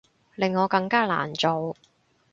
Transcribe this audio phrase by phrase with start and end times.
[0.33, 1.75] 令我更加難做